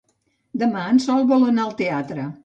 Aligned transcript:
Demà 0.61 0.85
en 0.93 1.01
Sol 1.03 1.27
vol 1.33 1.45
anar 1.49 1.65
al 1.67 1.75
teatre. 1.83 2.25